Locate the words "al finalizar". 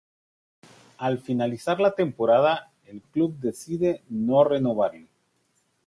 1.09-1.79